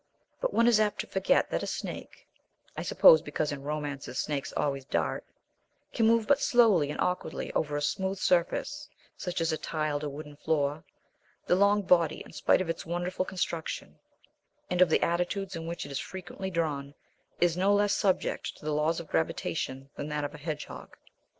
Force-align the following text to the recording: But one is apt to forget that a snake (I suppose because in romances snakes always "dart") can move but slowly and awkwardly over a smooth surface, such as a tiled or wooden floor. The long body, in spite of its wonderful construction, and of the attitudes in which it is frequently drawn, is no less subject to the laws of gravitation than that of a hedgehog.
But 0.39 0.51
one 0.51 0.65
is 0.67 0.79
apt 0.79 0.99
to 1.01 1.05
forget 1.07 1.51
that 1.51 1.61
a 1.61 1.67
snake 1.67 2.27
(I 2.75 2.81
suppose 2.81 3.21
because 3.21 3.51
in 3.51 3.61
romances 3.61 4.17
snakes 4.17 4.51
always 4.57 4.83
"dart") 4.83 5.23
can 5.93 6.07
move 6.07 6.25
but 6.25 6.41
slowly 6.41 6.89
and 6.89 6.99
awkwardly 6.99 7.53
over 7.53 7.77
a 7.77 7.83
smooth 7.83 8.17
surface, 8.17 8.89
such 9.15 9.39
as 9.41 9.51
a 9.51 9.59
tiled 9.59 10.03
or 10.03 10.09
wooden 10.09 10.37
floor. 10.37 10.83
The 11.45 11.53
long 11.53 11.83
body, 11.83 12.23
in 12.25 12.33
spite 12.33 12.61
of 12.61 12.67
its 12.67 12.83
wonderful 12.83 13.25
construction, 13.25 13.99
and 14.71 14.81
of 14.81 14.89
the 14.89 15.03
attitudes 15.03 15.55
in 15.55 15.67
which 15.67 15.85
it 15.85 15.91
is 15.91 15.99
frequently 15.99 16.49
drawn, 16.49 16.95
is 17.39 17.55
no 17.55 17.71
less 17.71 17.93
subject 17.93 18.57
to 18.57 18.65
the 18.65 18.73
laws 18.73 18.99
of 18.99 19.07
gravitation 19.07 19.91
than 19.97 20.07
that 20.07 20.23
of 20.23 20.33
a 20.33 20.39
hedgehog. 20.39 20.97